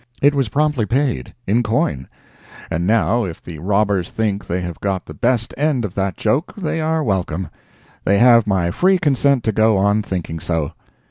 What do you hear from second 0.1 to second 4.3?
It was promptly paid, in coin, and now if the robbers